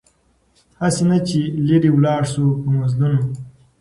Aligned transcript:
هسي 0.81 1.03
نه 1.09 1.17
چي 1.27 1.39
لیري 1.67 1.89
ولاړ 1.93 2.21
سو 2.33 2.43
په 2.61 2.69
مزلونو 2.79 3.21